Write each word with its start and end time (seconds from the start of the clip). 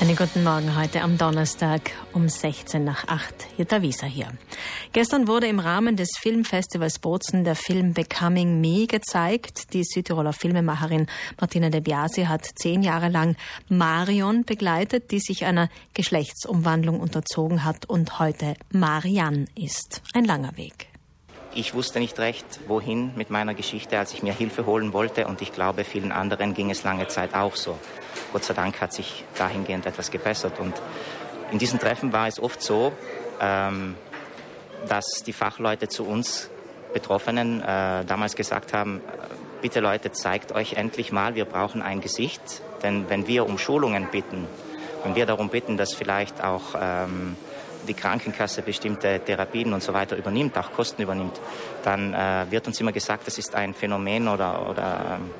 Einen 0.00 0.16
guten 0.16 0.42
Morgen 0.42 0.76
heute 0.76 1.02
am 1.02 1.18
Donnerstag 1.18 1.90
um 2.14 2.26
16 2.26 2.82
nach 2.82 3.06
8. 3.06 3.58
Jutta 3.58 3.82
Wieser 3.82 4.06
hier. 4.06 4.32
Gestern 4.94 5.28
wurde 5.28 5.46
im 5.46 5.58
Rahmen 5.58 5.96
des 5.96 6.08
Filmfestivals 6.18 7.00
Bozen 7.00 7.44
der 7.44 7.54
Film 7.54 7.92
Becoming 7.92 8.62
Me 8.62 8.86
gezeigt. 8.86 9.74
Die 9.74 9.84
Südtiroler 9.84 10.32
Filmemacherin 10.32 11.06
Martina 11.38 11.68
de 11.68 11.80
Biasi 11.80 12.24
hat 12.24 12.46
zehn 12.46 12.82
Jahre 12.82 13.10
lang 13.10 13.36
Marion 13.68 14.44
begleitet, 14.44 15.10
die 15.10 15.20
sich 15.20 15.44
einer 15.44 15.68
Geschlechtsumwandlung 15.92 16.98
unterzogen 16.98 17.64
hat 17.64 17.84
und 17.84 18.18
heute 18.18 18.54
Marianne 18.72 19.44
ist. 19.54 20.00
Ein 20.14 20.24
langer 20.24 20.56
Weg. 20.56 20.88
Ich 21.52 21.74
wusste 21.74 21.98
nicht 21.98 22.18
recht, 22.20 22.46
wohin 22.68 23.12
mit 23.16 23.30
meiner 23.30 23.54
Geschichte, 23.54 23.98
als 23.98 24.14
ich 24.14 24.22
mir 24.22 24.32
Hilfe 24.32 24.66
holen 24.66 24.92
wollte. 24.92 25.26
Und 25.26 25.42
ich 25.42 25.52
glaube, 25.52 25.82
vielen 25.82 26.12
anderen 26.12 26.54
ging 26.54 26.70
es 26.70 26.84
lange 26.84 27.08
Zeit 27.08 27.34
auch 27.34 27.56
so. 27.56 27.76
Gott 28.32 28.44
sei 28.44 28.54
Dank 28.54 28.80
hat 28.80 28.92
sich 28.92 29.24
dahingehend 29.36 29.84
etwas 29.84 30.12
gebessert. 30.12 30.60
Und 30.60 30.74
in 31.50 31.58
diesen 31.58 31.80
Treffen 31.80 32.12
war 32.12 32.28
es 32.28 32.38
oft 32.38 32.62
so, 32.62 32.92
ähm, 33.40 33.96
dass 34.88 35.06
die 35.26 35.32
Fachleute 35.32 35.88
zu 35.88 36.06
uns 36.06 36.48
Betroffenen 36.92 37.60
äh, 37.62 38.04
damals 38.04 38.36
gesagt 38.36 38.72
haben, 38.72 39.00
bitte 39.60 39.80
Leute, 39.80 40.12
zeigt 40.12 40.52
euch 40.52 40.74
endlich 40.74 41.10
mal, 41.10 41.34
wir 41.34 41.46
brauchen 41.46 41.82
ein 41.82 42.00
Gesicht. 42.00 42.62
Denn 42.84 43.10
wenn 43.10 43.26
wir 43.26 43.44
um 43.46 43.58
Schulungen 43.58 44.06
bitten, 44.12 44.46
wenn 45.02 45.16
wir 45.16 45.26
darum 45.26 45.48
bitten, 45.48 45.76
dass 45.76 45.94
vielleicht 45.94 46.44
auch 46.44 46.76
ähm, 46.80 47.36
die 47.86 47.94
Krankenkasse 47.94 48.62
bestimmte 48.62 49.20
Therapien 49.20 49.72
und 49.72 49.82
so 49.82 49.92
weiter 49.92 50.16
übernimmt, 50.16 50.56
auch 50.58 50.72
Kosten 50.72 51.02
übernimmt, 51.02 51.40
dann 51.82 52.14
äh, 52.14 52.46
wird 52.50 52.66
uns 52.66 52.80
immer 52.80 52.92
gesagt, 52.92 53.26
das 53.26 53.38
ist 53.38 53.54
ein 53.54 53.74
Phänomen 53.74 54.28
oder, 54.28 54.68
oder 54.68 55.18
ähm, 55.18 55.30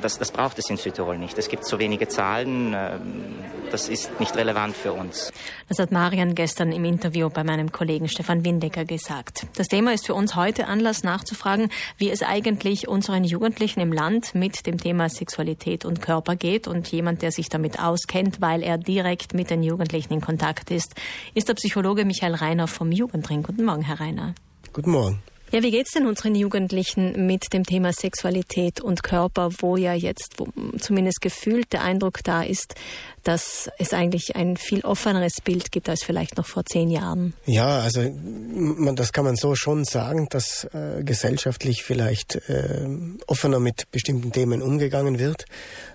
das, 0.00 0.18
das 0.18 0.30
braucht 0.30 0.58
es 0.58 0.68
in 0.70 0.76
Südtirol 0.76 1.18
nicht. 1.18 1.38
Es 1.38 1.48
gibt 1.48 1.66
so 1.66 1.78
wenige 1.78 2.08
Zahlen, 2.08 2.74
ähm, 2.74 3.34
das 3.70 3.88
ist 3.88 4.20
nicht 4.20 4.36
relevant 4.36 4.76
für 4.76 4.92
uns. 4.92 5.32
Das 5.68 5.78
hat 5.78 5.92
Marian 5.92 6.34
gestern 6.34 6.72
im 6.72 6.84
Interview 6.84 7.30
bei 7.30 7.42
meinem 7.42 7.72
Kollegen 7.72 8.08
Stefan 8.08 8.44
Windecker 8.44 8.84
gesagt. 8.84 9.46
Das 9.56 9.68
Thema 9.68 9.92
ist 9.92 10.06
für 10.06 10.14
uns 10.14 10.36
heute 10.36 10.66
Anlass 10.66 11.02
nachzufragen, 11.02 11.70
wie 11.96 12.10
es 12.10 12.22
eigentlich 12.22 12.86
unseren 12.86 13.24
Jugendlichen 13.24 13.80
im 13.80 13.92
Land 13.92 14.34
mit 14.34 14.66
dem 14.66 14.78
Thema 14.78 15.08
Sexualität 15.08 15.84
und 15.84 16.02
Körper 16.02 16.36
geht. 16.36 16.68
Und 16.68 16.88
jemand, 16.88 17.22
der 17.22 17.32
sich 17.32 17.48
damit 17.48 17.80
auskennt, 17.80 18.40
weil 18.40 18.62
er 18.62 18.78
direkt 18.78 19.34
mit 19.34 19.50
den 19.50 19.62
Jugendlichen 19.62 20.12
in 20.12 20.20
Kontakt 20.20 20.70
ist, 20.70 20.94
ist 21.34 21.48
der 21.48 21.54
Psychologe 21.54 22.04
Michael 22.04 22.34
Reiner 22.34 22.68
vom 22.68 22.92
Jugendring. 22.92 23.42
Guten 23.42 23.64
Morgen, 23.64 23.82
Herr 23.82 24.00
Reiner. 24.00 24.34
Guten 24.72 24.90
Morgen. 24.90 25.22
Ja, 25.52 25.62
wie 25.62 25.70
geht's 25.70 25.90
denn 25.90 26.06
unseren 26.06 26.34
Jugendlichen 26.34 27.26
mit 27.26 27.52
dem 27.52 27.64
Thema 27.64 27.92
Sexualität 27.92 28.80
und 28.80 29.02
Körper, 29.02 29.50
wo 29.58 29.76
ja 29.76 29.92
jetzt 29.92 30.38
wo 30.38 30.48
zumindest 30.78 31.20
gefühlt 31.20 31.74
der 31.74 31.82
Eindruck 31.82 32.24
da 32.24 32.42
ist, 32.42 32.74
dass 33.22 33.70
es 33.78 33.92
eigentlich 33.92 34.34
ein 34.34 34.56
viel 34.56 34.80
offeneres 34.80 35.42
Bild 35.44 35.70
gibt 35.70 35.90
als 35.90 36.04
vielleicht 36.04 36.38
noch 36.38 36.46
vor 36.46 36.64
zehn 36.64 36.88
Jahren? 36.88 37.34
Ja, 37.44 37.80
also 37.80 38.00
man, 38.00 38.96
das 38.96 39.12
kann 39.12 39.26
man 39.26 39.36
so 39.36 39.54
schon 39.54 39.84
sagen, 39.84 40.26
dass 40.30 40.64
äh, 40.72 41.02
gesellschaftlich 41.04 41.82
vielleicht 41.82 42.36
äh, 42.48 42.88
offener 43.26 43.60
mit 43.60 43.90
bestimmten 43.90 44.32
Themen 44.32 44.62
umgegangen 44.62 45.18
wird. 45.18 45.44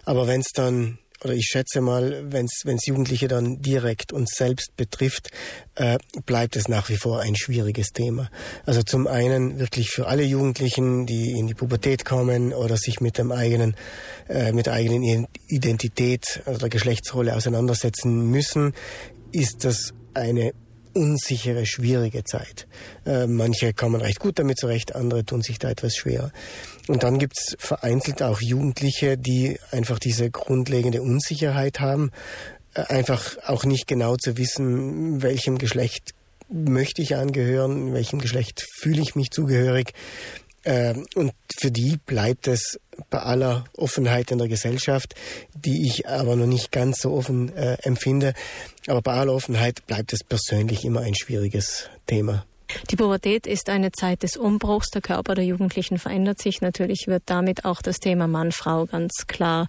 Aber 0.05 0.27
wenn 0.27 0.41
es 0.41 0.51
dann 0.53 0.99
oder 1.23 1.33
ich 1.33 1.45
schätze 1.45 1.81
mal, 1.81 2.31
wenn 2.31 2.45
es 2.45 2.85
Jugendliche 2.85 3.27
dann 3.27 3.61
direkt 3.61 4.13
uns 4.13 4.31
selbst 4.35 4.75
betrifft, 4.77 5.31
äh, 5.75 5.97
bleibt 6.25 6.55
es 6.55 6.67
nach 6.67 6.89
wie 6.89 6.97
vor 6.97 7.21
ein 7.21 7.35
schwieriges 7.35 7.89
Thema. 7.89 8.29
Also 8.65 8.83
zum 8.83 9.07
einen 9.07 9.59
wirklich 9.59 9.89
für 9.89 10.07
alle 10.07 10.23
Jugendlichen, 10.23 11.05
die 11.05 11.31
in 11.31 11.47
die 11.47 11.53
Pubertät 11.53 12.05
kommen 12.05 12.53
oder 12.53 12.77
sich 12.77 13.01
mit 13.01 13.17
dem 13.17 13.31
eigenen, 13.31 13.75
äh, 14.29 14.51
mit 14.51 14.67
der 14.67 14.73
eigenen 14.73 15.27
Identität, 15.47 16.41
also 16.45 16.59
der 16.59 16.69
Geschlechtsrolle 16.69 17.35
auseinandersetzen 17.35 18.29
müssen, 18.29 18.73
ist 19.31 19.65
das 19.65 19.93
eine 20.13 20.53
unsichere, 20.93 21.65
schwierige 21.65 22.23
Zeit. 22.23 22.67
Äh, 23.05 23.27
manche 23.27 23.73
kommen 23.73 24.01
recht 24.01 24.19
gut 24.19 24.39
damit 24.39 24.57
zurecht, 24.57 24.95
andere 24.95 25.25
tun 25.25 25.41
sich 25.41 25.59
da 25.59 25.69
etwas 25.69 25.95
schwerer. 25.95 26.31
Und 26.87 27.03
dann 27.03 27.19
gibt's 27.19 27.55
vereinzelt 27.59 28.23
auch 28.23 28.41
Jugendliche, 28.41 29.17
die 29.17 29.59
einfach 29.71 29.99
diese 29.99 30.29
grundlegende 30.29 31.01
Unsicherheit 31.01 31.79
haben, 31.79 32.11
äh, 32.73 32.81
einfach 32.81 33.37
auch 33.45 33.65
nicht 33.65 33.87
genau 33.87 34.15
zu 34.15 34.37
wissen, 34.37 35.21
welchem 35.21 35.57
Geschlecht 35.57 36.13
möchte 36.49 37.01
ich 37.01 37.15
angehören, 37.15 37.93
welchem 37.93 38.19
Geschlecht 38.19 38.65
fühle 38.79 39.01
ich 39.01 39.15
mich 39.15 39.31
zugehörig. 39.31 39.93
Ähm, 40.63 41.05
und 41.15 41.33
für 41.59 41.71
die 41.71 41.97
bleibt 42.05 42.47
es 42.47 42.79
bei 43.09 43.19
aller 43.19 43.65
Offenheit 43.75 44.31
in 44.31 44.37
der 44.37 44.47
Gesellschaft, 44.47 45.15
die 45.53 45.87
ich 45.87 46.07
aber 46.07 46.35
noch 46.35 46.45
nicht 46.45 46.71
ganz 46.71 47.01
so 47.01 47.13
offen 47.13 47.55
äh, 47.55 47.77
empfinde, 47.81 48.33
aber 48.87 49.01
bei 49.01 49.13
aller 49.13 49.33
Offenheit 49.33 49.85
bleibt 49.87 50.13
es 50.13 50.23
persönlich 50.23 50.85
immer 50.85 51.01
ein 51.01 51.15
schwieriges 51.15 51.89
Thema. 52.05 52.45
Die 52.89 52.95
Pubertät 52.95 53.47
ist 53.47 53.69
eine 53.69 53.91
Zeit 53.91 54.23
des 54.23 54.37
Umbruchs. 54.37 54.89
Der 54.89 55.01
Körper 55.01 55.35
der 55.35 55.45
Jugendlichen 55.45 55.97
verändert 55.97 56.41
sich. 56.41 56.61
Natürlich 56.61 57.05
wird 57.07 57.23
damit 57.25 57.65
auch 57.65 57.81
das 57.81 57.97
Thema 57.99 58.27
Mann-Frau 58.27 58.85
ganz 58.85 59.25
klar 59.27 59.67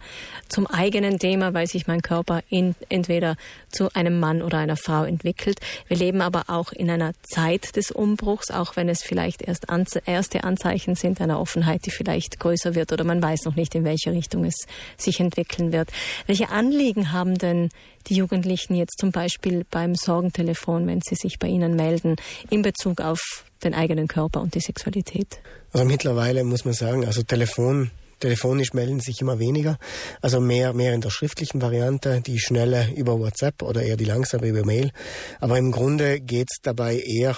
zum 0.48 0.66
eigenen 0.66 1.18
Thema, 1.18 1.54
weil 1.54 1.66
sich 1.66 1.86
mein 1.86 2.02
Körper 2.02 2.42
in, 2.48 2.74
entweder 2.88 3.36
zu 3.70 3.92
einem 3.94 4.18
Mann 4.18 4.42
oder 4.42 4.58
einer 4.58 4.76
Frau 4.76 5.04
entwickelt. 5.04 5.60
Wir 5.86 5.96
leben 5.96 6.20
aber 6.20 6.44
auch 6.48 6.72
in 6.72 6.90
einer 6.90 7.12
Zeit 7.22 7.76
des 7.76 7.90
Umbruchs, 7.90 8.50
auch 8.50 8.76
wenn 8.76 8.88
es 8.88 9.02
vielleicht 9.02 9.42
erst 9.42 9.68
anze 9.70 10.02
erste 10.04 10.44
Anzeichen 10.44 10.94
sind 10.94 11.20
einer 11.20 11.40
Offenheit, 11.40 11.86
die 11.86 11.90
vielleicht 11.90 12.40
größer 12.40 12.74
wird 12.74 12.92
oder 12.92 13.04
man 13.04 13.22
weiß 13.22 13.44
noch 13.44 13.56
nicht, 13.56 13.74
in 13.74 13.84
welche 13.84 14.12
Richtung 14.12 14.44
es 14.44 14.66
sich 14.96 15.20
entwickeln 15.20 15.72
wird. 15.72 15.90
Welche 16.26 16.48
Anliegen 16.48 17.12
haben 17.12 17.36
denn 17.38 17.70
die 18.08 18.14
Jugendlichen 18.14 18.74
jetzt 18.74 18.98
zum 18.98 19.12
Beispiel 19.12 19.66
beim 19.70 19.94
Sorgentelefon, 19.94 20.86
wenn 20.86 21.00
sie 21.02 21.14
sich 21.14 21.38
bei 21.38 21.48
Ihnen 21.48 21.76
melden, 21.76 22.16
in 22.48 22.62
Bezug 22.62 22.87
auf 22.96 23.44
den 23.62 23.74
eigenen 23.74 24.08
Körper 24.08 24.40
und 24.40 24.54
die 24.54 24.60
Sexualität? 24.60 25.40
Also 25.72 25.84
mittlerweile 25.84 26.44
muss 26.44 26.64
man 26.64 26.74
sagen, 26.74 27.04
also 27.04 27.22
Telefon 27.22 27.90
Telefonisch 28.20 28.72
melden 28.72 28.98
sich 28.98 29.20
immer 29.20 29.38
weniger, 29.38 29.78
also 30.20 30.40
mehr, 30.40 30.72
mehr 30.72 30.92
in 30.92 31.00
der 31.00 31.10
schriftlichen 31.10 31.62
Variante, 31.62 32.20
die 32.20 32.40
schnelle 32.40 32.88
über 32.96 33.20
WhatsApp 33.20 33.62
oder 33.62 33.82
eher 33.82 33.96
die 33.96 34.06
langsame 34.06 34.48
über 34.48 34.64
Mail. 34.64 34.90
Aber 35.38 35.56
im 35.56 35.70
Grunde 35.70 36.18
geht 36.18 36.48
es 36.50 36.58
dabei 36.60 36.98
eher 36.98 37.36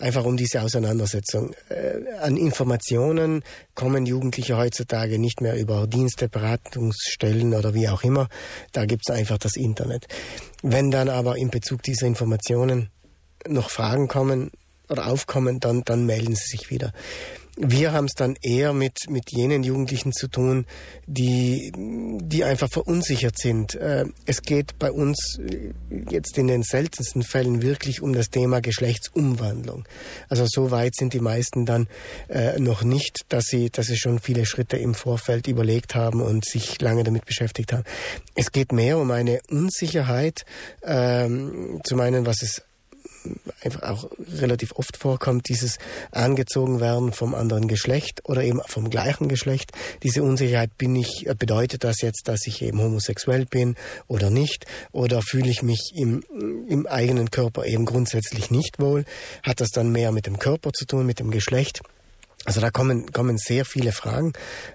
einfach 0.00 0.24
um 0.24 0.36
diese 0.36 0.62
Auseinandersetzung. 0.62 1.54
Äh, 1.68 2.18
an 2.20 2.36
Informationen 2.36 3.44
kommen 3.76 4.04
Jugendliche 4.04 4.56
heutzutage 4.56 5.20
nicht 5.20 5.40
mehr 5.40 5.56
über 5.56 5.86
Dienste, 5.86 6.28
Beratungsstellen 6.28 7.54
oder 7.54 7.72
wie 7.74 7.88
auch 7.88 8.02
immer. 8.02 8.28
Da 8.72 8.84
gibt 8.84 9.08
es 9.08 9.14
einfach 9.14 9.38
das 9.38 9.54
Internet. 9.54 10.06
Wenn 10.62 10.90
dann 10.90 11.08
aber 11.08 11.36
in 11.36 11.50
Bezug 11.50 11.84
dieser 11.84 12.06
Informationen 12.06 12.90
noch 13.46 13.70
Fragen 13.70 14.08
kommen 14.08 14.50
oder 14.88 15.06
aufkommen, 15.06 15.60
dann, 15.60 15.82
dann 15.84 16.06
melden 16.06 16.34
sie 16.34 16.56
sich 16.56 16.70
wieder. 16.70 16.92
Wir 17.58 17.92
haben 17.92 18.04
es 18.04 18.12
dann 18.12 18.36
eher 18.42 18.74
mit, 18.74 19.08
mit 19.08 19.32
jenen 19.32 19.62
Jugendlichen 19.62 20.12
zu 20.12 20.28
tun, 20.28 20.66
die, 21.06 21.72
die 21.74 22.44
einfach 22.44 22.68
verunsichert 22.68 23.38
sind. 23.38 23.74
Äh, 23.74 24.04
es 24.26 24.42
geht 24.42 24.78
bei 24.78 24.92
uns 24.92 25.38
äh, 25.38 25.72
jetzt 26.10 26.36
in 26.36 26.48
den 26.48 26.62
seltensten 26.62 27.22
Fällen 27.22 27.62
wirklich 27.62 28.02
um 28.02 28.12
das 28.12 28.28
Thema 28.28 28.60
Geschlechtsumwandlung. 28.60 29.88
Also 30.28 30.44
so 30.46 30.70
weit 30.70 30.96
sind 30.96 31.14
die 31.14 31.20
meisten 31.20 31.64
dann 31.64 31.88
äh, 32.28 32.60
noch 32.60 32.84
nicht, 32.84 33.20
dass 33.30 33.44
sie, 33.44 33.70
dass 33.70 33.86
sie 33.86 33.96
schon 33.96 34.18
viele 34.18 34.44
Schritte 34.44 34.76
im 34.76 34.94
Vorfeld 34.94 35.48
überlegt 35.48 35.94
haben 35.94 36.20
und 36.20 36.44
sich 36.44 36.78
lange 36.82 37.04
damit 37.04 37.24
beschäftigt 37.24 37.72
haben. 37.72 37.84
Es 38.34 38.52
geht 38.52 38.70
mehr 38.72 38.98
um 38.98 39.10
eine 39.10 39.40
Unsicherheit, 39.48 40.44
ähm, 40.82 41.80
zum 41.84 42.00
einen, 42.00 42.26
was 42.26 42.42
es 42.42 42.62
einfach 43.66 43.82
auch 43.82 44.10
relativ 44.40 44.72
oft 44.72 44.96
vorkommt, 44.96 45.48
dieses 45.48 45.78
angezogen 46.10 46.80
werden 46.80 47.12
vom 47.12 47.34
anderen 47.34 47.68
Geschlecht 47.68 48.22
oder 48.24 48.42
eben 48.42 48.60
vom 48.66 48.88
gleichen 48.90 49.28
Geschlecht. 49.28 49.72
Diese 50.02 50.22
Unsicherheit 50.22 50.76
bin 50.78 50.96
ich, 50.96 51.26
bedeutet 51.38 51.84
das 51.84 52.00
jetzt, 52.00 52.28
dass 52.28 52.46
ich 52.46 52.62
eben 52.62 52.80
homosexuell 52.80 53.44
bin 53.44 53.76
oder 54.06 54.30
nicht? 54.30 54.66
Oder 54.92 55.20
fühle 55.22 55.50
ich 55.50 55.62
mich 55.62 55.92
im, 55.94 56.22
im 56.68 56.86
eigenen 56.86 57.30
Körper 57.30 57.66
eben 57.66 57.84
grundsätzlich 57.84 58.50
nicht 58.50 58.78
wohl? 58.78 59.04
Hat 59.42 59.60
das 59.60 59.70
dann 59.70 59.90
mehr 59.90 60.12
mit 60.12 60.26
dem 60.26 60.38
Körper 60.38 60.72
zu 60.72 60.86
tun, 60.86 61.06
mit 61.06 61.18
dem 61.18 61.30
Geschlecht? 61.30 61.82
Also 62.44 62.60
da 62.60 62.70
kommen, 62.70 63.12
kommen 63.12 63.38
sehr 63.38 63.64
viele 63.64 63.92
Fragen, 63.92 64.32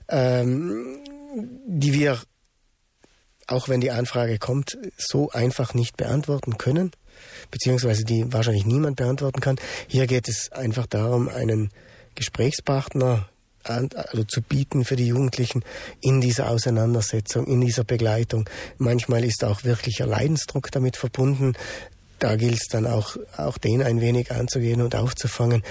ähm, 0.10 1.00
die 1.66 1.94
wir 1.94 2.20
auch 3.48 3.68
wenn 3.68 3.82
die 3.82 3.92
Anfrage 3.92 4.40
kommt, 4.40 4.78
so 4.98 5.30
einfach 5.32 5.74
nicht 5.74 5.98
beantworten 5.98 6.58
können 6.58 6.92
beziehungsweise 7.50 8.04
die 8.04 8.32
wahrscheinlich 8.32 8.66
niemand 8.66 8.96
beantworten 8.96 9.42
kann. 9.42 9.58
Hier 9.88 10.08
geht 10.08 10.28
es 10.28 10.52
einfach 10.52 10.88
darum, 10.88 11.30
einen 11.30 11.70
Gesprächspartner 12.16 13.28
also 13.64 14.24
zu 14.24 14.42
bieten 14.42 14.86
für 14.86 14.96
die 14.96 15.08
Jugendlichen 15.08 15.64
in 16.02 16.22
dieser 16.22 16.50
Auseinandersetzung, 16.50 17.46
in 17.46 17.62
dieser 17.62 17.84
Begleitung. 17.84 18.50
Manchmal 18.78 19.24
ist 19.24 19.44
auch 19.44 19.64
wirklicher 19.64 20.08
Leidensdruck 20.08 20.72
damit 20.72 20.98
verbunden. 20.98 21.54
Da 22.20 22.36
gilt 22.36 22.56
es 22.56 22.68
dann 22.70 22.88
auch, 22.88 23.18
auch 23.38 23.58
den 23.58 23.82
ein 23.82 24.02
wenig 24.02 24.32
anzugehen 24.32 24.82
und 24.82 24.96
aufzufangen. 24.96 25.64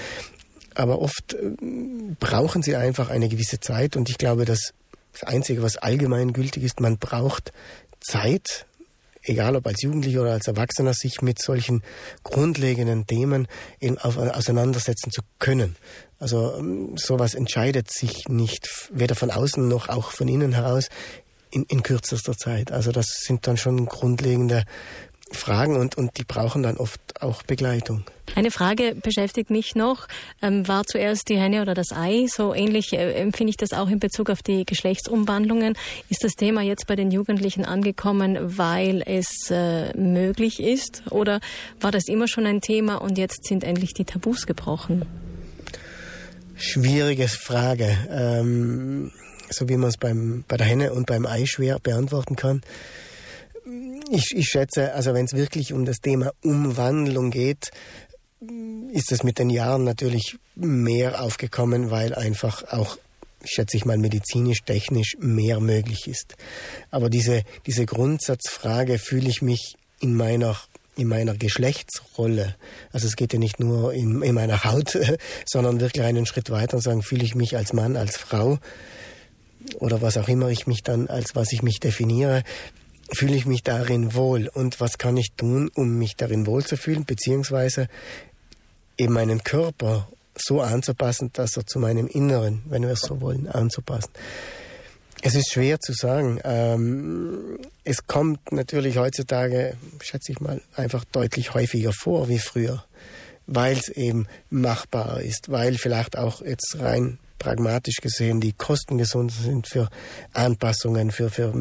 Aber 0.73 1.01
oft 1.01 1.33
äh, 1.33 1.51
brauchen 2.19 2.63
sie 2.63 2.75
einfach 2.75 3.09
eine 3.09 3.29
gewisse 3.29 3.59
Zeit 3.59 3.95
und 3.95 4.09
ich 4.09 4.17
glaube, 4.17 4.45
dass 4.45 4.73
das 5.13 5.23
Einzige, 5.23 5.61
was 5.61 5.77
allgemein 5.77 6.31
gültig 6.31 6.63
ist, 6.63 6.79
man 6.79 6.97
braucht 6.97 7.51
Zeit, 7.99 8.65
egal 9.23 9.55
ob 9.55 9.67
als 9.67 9.81
Jugendlicher 9.81 10.21
oder 10.21 10.33
als 10.33 10.47
Erwachsener, 10.47 10.93
sich 10.93 11.21
mit 11.21 11.41
solchen 11.41 11.83
grundlegenden 12.23 13.05
Themen 13.07 13.47
eben 13.79 13.97
auf, 13.97 14.17
auseinandersetzen 14.17 15.11
zu 15.11 15.21
können. 15.39 15.75
Also 16.19 16.55
ähm, 16.57 16.97
sowas 16.97 17.33
entscheidet 17.33 17.91
sich 17.91 18.27
nicht, 18.27 18.89
weder 18.91 19.15
von 19.15 19.31
außen 19.31 19.67
noch 19.67 19.89
auch 19.89 20.11
von 20.11 20.27
innen 20.27 20.53
heraus 20.53 20.89
in, 21.51 21.63
in 21.63 21.83
kürzester 21.83 22.37
Zeit. 22.37 22.71
Also 22.71 22.91
das 22.91 23.07
sind 23.25 23.47
dann 23.47 23.57
schon 23.57 23.85
grundlegende 23.85 24.63
Fragen 25.31 25.77
und, 25.77 25.95
und 25.95 26.17
die 26.17 26.23
brauchen 26.23 26.63
dann 26.63 26.77
oft 26.77 26.99
auch 27.21 27.43
Begleitung. 27.43 28.03
Eine 28.35 28.51
Frage 28.51 28.95
beschäftigt 28.95 29.49
mich 29.49 29.75
noch. 29.75 30.07
Ähm, 30.41 30.67
war 30.67 30.85
zuerst 30.85 31.27
die 31.29 31.37
Henne 31.37 31.61
oder 31.61 31.73
das 31.73 31.91
Ei? 31.91 32.27
So 32.27 32.53
ähnlich 32.53 32.93
äh, 32.93 33.13
empfinde 33.13 33.49
ich 33.49 33.57
das 33.57 33.73
auch 33.73 33.89
in 33.89 33.99
Bezug 33.99 34.29
auf 34.29 34.41
die 34.41 34.65
Geschlechtsumwandlungen. 34.65 35.75
Ist 36.09 36.23
das 36.23 36.33
Thema 36.33 36.61
jetzt 36.61 36.87
bei 36.87 36.95
den 36.95 37.11
Jugendlichen 37.11 37.65
angekommen, 37.65 38.37
weil 38.57 39.03
es 39.05 39.49
äh, 39.49 39.95
möglich 39.97 40.61
ist? 40.61 41.03
Oder 41.09 41.41
war 41.79 41.91
das 41.91 42.07
immer 42.07 42.27
schon 42.27 42.45
ein 42.45 42.61
Thema 42.61 42.95
und 42.95 43.17
jetzt 43.17 43.45
sind 43.45 43.63
endlich 43.63 43.93
die 43.93 44.05
Tabus 44.05 44.45
gebrochen? 44.45 45.05
Schwierige 46.55 47.27
Frage. 47.27 47.97
Ähm, 48.09 49.11
so 49.49 49.67
wie 49.67 49.77
man 49.77 49.89
es 49.89 49.97
beim, 49.97 50.45
bei 50.47 50.57
der 50.57 50.67
Henne 50.67 50.93
und 50.93 51.05
beim 51.05 51.25
Ei 51.25 51.45
schwer 51.45 51.79
beantworten 51.79 52.35
kann. 52.35 52.61
Ich, 54.13 54.35
ich 54.35 54.49
schätze, 54.49 54.93
also 54.93 55.13
wenn 55.13 55.23
es 55.23 55.33
wirklich 55.33 55.71
um 55.71 55.85
das 55.85 56.01
Thema 56.01 56.33
Umwandlung 56.43 57.31
geht, 57.31 57.71
ist 58.91 59.13
es 59.13 59.23
mit 59.23 59.39
den 59.39 59.49
Jahren 59.49 59.85
natürlich 59.85 60.37
mehr 60.55 61.21
aufgekommen, 61.21 61.91
weil 61.91 62.13
einfach 62.13 62.63
auch, 62.73 62.97
schätze 63.45 63.77
ich 63.77 63.85
mal, 63.85 63.97
medizinisch, 63.97 64.63
technisch 64.65 65.15
mehr 65.19 65.61
möglich 65.61 66.07
ist. 66.07 66.35
Aber 66.89 67.09
diese, 67.09 67.43
diese 67.65 67.85
Grundsatzfrage 67.85 68.99
fühle 68.99 69.29
ich 69.29 69.41
mich 69.41 69.75
in 70.01 70.13
meiner 70.13 70.57
in 70.97 71.07
meiner 71.07 71.33
Geschlechtsrolle. 71.37 72.57
Also 72.91 73.07
es 73.07 73.15
geht 73.15 73.31
ja 73.31 73.39
nicht 73.39 73.61
nur 73.61 73.93
in, 73.93 74.21
in 74.23 74.35
meiner 74.35 74.65
Haut, 74.65 74.99
sondern 75.45 75.79
wirklich 75.79 76.03
einen 76.03 76.25
Schritt 76.25 76.49
weiter 76.49 76.75
und 76.75 76.83
sagen, 76.83 77.01
fühle 77.01 77.23
ich 77.23 77.33
mich 77.33 77.55
als 77.55 77.71
Mann, 77.71 77.95
als 77.95 78.17
Frau 78.17 78.59
oder 79.79 80.01
was 80.01 80.17
auch 80.17 80.27
immer 80.27 80.49
ich 80.49 80.67
mich 80.67 80.83
dann 80.83 81.07
als 81.07 81.33
was 81.33 81.53
ich 81.53 81.63
mich 81.63 81.79
definiere, 81.79 82.43
fühle 83.13 83.35
ich 83.35 83.45
mich 83.45 83.63
darin 83.63 84.13
wohl 84.13 84.47
und 84.47 84.79
was 84.79 84.97
kann 84.97 85.17
ich 85.17 85.33
tun, 85.35 85.69
um 85.75 85.97
mich 85.97 86.15
darin 86.15 86.45
wohlzufühlen, 86.45 87.05
beziehungsweise 87.05 87.87
eben 88.97 89.13
meinen 89.13 89.43
Körper 89.43 90.07
so 90.35 90.61
anzupassen, 90.61 91.31
dass 91.33 91.57
er 91.57 91.65
zu 91.65 91.79
meinem 91.79 92.07
Inneren, 92.07 92.63
wenn 92.65 92.83
wir 92.83 92.91
es 92.91 93.01
so 93.01 93.21
wollen, 93.21 93.47
anzupassen. 93.47 94.11
Es 95.23 95.35
ist 95.35 95.51
schwer 95.51 95.79
zu 95.79 95.93
sagen. 95.93 96.39
Ähm, 96.43 97.59
es 97.83 98.07
kommt 98.07 98.51
natürlich 98.51 98.97
heutzutage, 98.97 99.77
schätze 100.01 100.31
ich 100.31 100.39
mal, 100.39 100.61
einfach 100.75 101.05
deutlich 101.05 101.53
häufiger 101.53 101.93
vor 101.93 102.27
wie 102.27 102.39
früher, 102.39 102.83
weil 103.45 103.77
es 103.77 103.89
eben 103.89 104.27
machbar 104.49 105.21
ist, 105.21 105.51
weil 105.51 105.77
vielleicht 105.77 106.17
auch 106.17 106.41
jetzt 106.41 106.79
rein 106.79 107.19
pragmatisch 107.41 108.01
gesehen 108.01 108.39
die 108.39 108.53
Kosten 108.53 108.99
gesund 108.99 109.31
sind 109.31 109.67
für 109.67 109.89
Anpassungen, 110.31 111.09
für, 111.09 111.31
für 111.31 111.51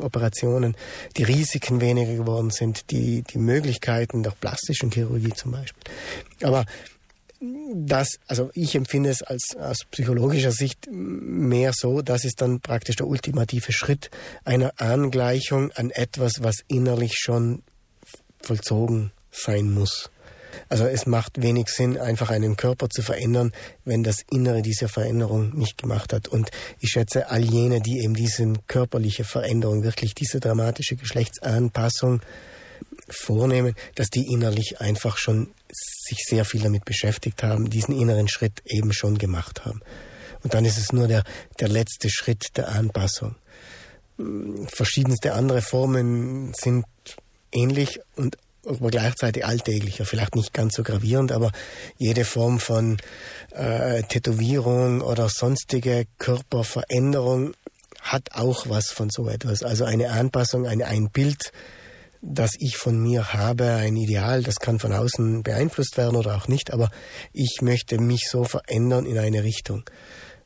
Operationen, 0.00 0.76
die 1.16 1.24
Risiken 1.24 1.80
weniger 1.80 2.14
geworden 2.14 2.50
sind, 2.50 2.92
die, 2.92 3.22
die 3.22 3.38
Möglichkeiten 3.38 4.22
der 4.22 4.30
plastischen 4.30 4.92
Chirurgie 4.92 5.32
zum 5.34 5.50
Beispiel. 5.50 5.82
Aber 6.42 6.64
das, 7.74 8.18
also 8.28 8.50
ich 8.54 8.76
empfinde 8.76 9.10
es 9.10 9.22
als 9.22 9.56
aus 9.56 9.78
psychologischer 9.90 10.52
Sicht 10.52 10.88
mehr 10.90 11.72
so, 11.74 12.02
das 12.02 12.24
ist 12.24 12.40
dann 12.40 12.60
praktisch 12.60 12.96
der 12.96 13.08
ultimative 13.08 13.72
Schritt 13.72 14.10
einer 14.44 14.72
Angleichung 14.76 15.72
an 15.72 15.90
etwas, 15.90 16.42
was 16.42 16.58
innerlich 16.68 17.16
schon 17.18 17.62
vollzogen 18.40 19.10
sein 19.32 19.74
muss. 19.74 20.08
Also 20.68 20.86
es 20.86 21.06
macht 21.06 21.42
wenig 21.42 21.68
Sinn, 21.68 21.98
einfach 21.98 22.30
einen 22.30 22.56
Körper 22.56 22.88
zu 22.88 23.02
verändern, 23.02 23.52
wenn 23.84 24.02
das 24.02 24.24
Innere 24.30 24.62
diese 24.62 24.88
Veränderung 24.88 25.56
nicht 25.56 25.78
gemacht 25.78 26.12
hat. 26.12 26.28
Und 26.28 26.50
ich 26.80 26.90
schätze, 26.90 27.30
all 27.30 27.42
jene, 27.42 27.80
die 27.80 28.02
eben 28.02 28.14
diese 28.14 28.52
körperliche 28.66 29.24
Veränderung, 29.24 29.82
wirklich 29.82 30.14
diese 30.14 30.40
dramatische 30.40 30.96
Geschlechtsanpassung 30.96 32.20
vornehmen, 33.08 33.74
dass 33.94 34.08
die 34.08 34.26
innerlich 34.32 34.80
einfach 34.80 35.16
schon 35.18 35.48
sich 35.70 36.18
sehr 36.26 36.44
viel 36.44 36.62
damit 36.62 36.84
beschäftigt 36.84 37.42
haben, 37.42 37.70
diesen 37.70 37.98
inneren 37.98 38.28
Schritt 38.28 38.62
eben 38.64 38.92
schon 38.92 39.18
gemacht 39.18 39.64
haben. 39.64 39.80
Und 40.42 40.54
dann 40.54 40.64
ist 40.64 40.78
es 40.78 40.92
nur 40.92 41.08
der, 41.08 41.24
der 41.60 41.68
letzte 41.68 42.08
Schritt 42.10 42.56
der 42.56 42.68
Anpassung. 42.68 43.36
Verschiedenste 44.68 45.34
andere 45.34 45.60
Formen 45.60 46.54
sind 46.54 46.86
ähnlich 47.52 48.00
und 48.16 48.38
aber 48.66 48.90
gleichzeitig 48.90 49.44
alltäglicher, 49.46 50.04
vielleicht 50.04 50.34
nicht 50.34 50.52
ganz 50.52 50.74
so 50.74 50.82
gravierend, 50.82 51.32
aber 51.32 51.52
jede 51.96 52.24
Form 52.24 52.58
von 52.58 52.98
äh, 53.52 54.02
Tätowierung 54.02 55.00
oder 55.00 55.28
sonstige 55.28 56.06
Körperveränderung 56.18 57.54
hat 58.00 58.30
auch 58.32 58.68
was 58.68 58.90
von 58.90 59.10
so 59.10 59.28
etwas. 59.28 59.62
Also 59.62 59.84
eine 59.84 60.10
Anpassung, 60.10 60.66
ein, 60.66 60.82
ein 60.82 61.10
Bild, 61.10 61.52
das 62.22 62.52
ich 62.58 62.76
von 62.76 62.98
mir 63.00 63.32
habe, 63.32 63.72
ein 63.72 63.96
Ideal, 63.96 64.42
das 64.42 64.56
kann 64.56 64.78
von 64.78 64.92
außen 64.92 65.42
beeinflusst 65.42 65.96
werden 65.96 66.16
oder 66.16 66.36
auch 66.36 66.48
nicht, 66.48 66.72
aber 66.72 66.90
ich 67.32 67.58
möchte 67.62 68.00
mich 68.00 68.28
so 68.28 68.44
verändern 68.44 69.06
in 69.06 69.18
eine 69.18 69.44
Richtung. 69.44 69.84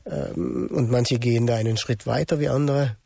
Ähm, 0.05 0.69
und 0.71 0.89
manche 0.89 1.19
gehen 1.19 1.47
da 1.47 1.55
einen 1.55 1.77
Schritt 1.77 2.07
weiter 2.07 2.39
wie 2.39 2.49
andere. 2.49 2.97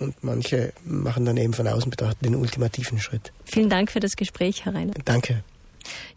Und 0.00 0.14
manche 0.22 0.72
machen 0.84 1.24
dann 1.24 1.36
eben 1.36 1.52
von 1.52 1.66
außen 1.66 1.90
betrachtet 1.90 2.24
den 2.24 2.34
ultimativen 2.34 2.98
Schritt. 2.98 3.32
Vielen 3.44 3.68
Dank 3.68 3.90
für 3.90 4.00
das 4.00 4.16
Gespräch, 4.16 4.64
Herr 4.64 4.74
Reiner. 4.74 4.94
Danke. 5.04 5.42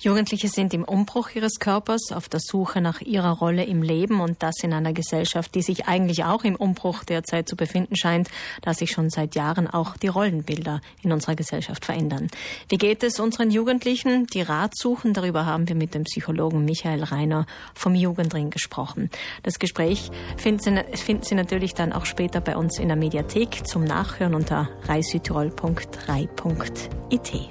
Jugendliche 0.02 0.48
sind 0.48 0.74
im 0.74 0.84
Umbruch 0.84 1.30
ihres 1.36 1.60
Körpers, 1.60 2.12
auf 2.12 2.28
der 2.28 2.40
Suche 2.40 2.82
nach 2.82 3.02
ihrer 3.02 3.38
Rolle 3.38 3.66
im 3.66 3.84
Leben 3.84 4.20
und 4.20 4.42
das 4.42 4.56
in 4.64 4.74
einer 4.74 4.94
Gesellschaft, 4.94 5.54
die 5.54 5.62
sich 5.62 5.88
eigentlich 5.88 6.24
auch 6.24 6.44
im 6.44 6.56
Umbruch 6.56 7.04
derzeit 7.04 7.48
zu 7.48 7.56
befinden 7.56 7.96
scheint, 7.96 8.28
da 8.64 8.74
sich 8.74 8.90
schon 8.90 9.12
seit 9.12 9.36
Jahren 9.36 9.68
auch 9.68 9.96
die 9.98 10.08
Rollenbilder 10.08 10.82
in 11.04 11.12
unserer 11.12 11.36
Gesellschaft 11.36 11.86
verändern. 11.86 12.30
Wie 12.68 12.80
geht 12.80 13.04
es 13.04 13.20
unseren 13.20 13.52
Jugendlichen, 13.52 14.26
die 14.26 14.42
Rat 14.42 14.76
suchen? 14.76 15.14
Darüber 15.14 15.46
haben 15.46 15.70
wir 15.70 15.76
mit 15.76 15.94
dem 15.94 16.06
Psychologen 16.06 16.66
Michael 16.66 17.04
Reiner 17.04 17.46
vom 17.76 17.94
Jugendring 17.94 18.50
gesprochen. 18.50 19.12
Das 19.44 19.60
Gespräch 19.60 20.10
finden 20.36 20.64
Sie, 20.64 20.98
finden 20.98 21.26
Sie 21.26 21.36
natürlich 21.36 21.76
dann 21.76 21.94
auch 21.94 22.08
später 22.08 22.42
bei 22.42 22.58
uns 22.58 22.80
in 22.80 22.88
der 22.88 22.98
Mediathek 22.98 23.68
zum 23.68 23.84
Nachhören 23.84 24.34
unter 24.34 24.68
reisüdtirol.rei.it. 24.88 27.50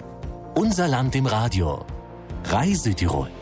Unser 0.56 0.88
Land 0.88 1.14
im 1.14 1.26
Radio. 1.26 1.86
Reise 2.44 2.94
Tirol. 2.94 3.39